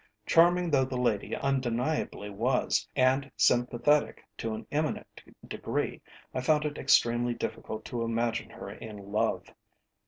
[0.25, 6.01] Charming though the lady undeniably was, and sympathetic to an eminent degree,
[6.33, 9.53] I found it extremely difficult to imagine her in love.